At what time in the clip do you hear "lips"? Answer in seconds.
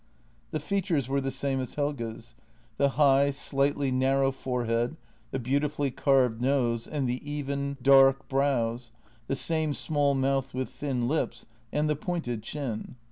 11.07-11.45